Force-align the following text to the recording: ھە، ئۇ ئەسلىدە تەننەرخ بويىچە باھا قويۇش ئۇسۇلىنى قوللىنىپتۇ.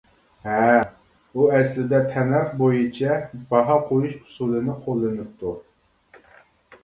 ھە، 0.43 0.61
ئۇ 1.41 1.49
ئەسلىدە 1.57 1.99
تەننەرخ 2.13 2.49
بويىچە 2.61 3.17
باھا 3.51 3.75
قويۇش 3.89 4.15
ئۇسۇلىنى 4.21 4.79
قوللىنىپتۇ. 4.87 5.53